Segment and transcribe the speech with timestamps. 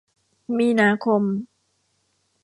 [0.57, 1.23] มีนาคม